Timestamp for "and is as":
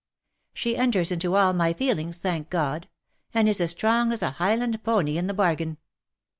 3.35-3.69